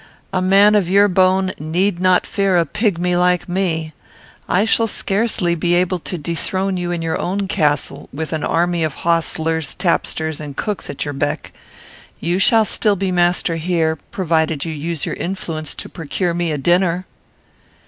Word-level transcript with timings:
"A 0.33 0.41
man 0.41 0.73
of 0.73 0.89
your 0.89 1.07
bone 1.07 1.53
need 1.59 1.99
not 1.99 2.25
fear 2.25 2.57
a 2.57 2.65
pigmy 2.65 3.15
like 3.15 3.47
me. 3.47 3.93
I 4.49 4.65
shall 4.65 4.87
scarcely 4.87 5.53
be 5.53 5.75
able 5.75 5.99
to 5.99 6.17
dethrone 6.17 6.75
you 6.75 6.89
in 6.89 7.03
your 7.03 7.19
own 7.21 7.47
castle, 7.47 8.09
with 8.11 8.33
an 8.33 8.43
army 8.43 8.83
of 8.83 8.95
hostlers, 9.05 9.75
tapsters, 9.75 10.39
and 10.39 10.57
cooks 10.57 10.89
at 10.89 11.05
your 11.05 11.13
beck. 11.13 11.51
You 12.19 12.39
shall 12.39 12.65
still 12.65 12.95
be 12.95 13.11
master 13.11 13.57
here, 13.57 13.95
provided 14.09 14.65
you 14.65 14.73
use 14.73 15.05
your 15.05 15.13
influence 15.13 15.75
to 15.75 15.87
procure 15.87 16.33
me 16.33 16.51
a 16.51 16.57
dinner." 16.57 17.05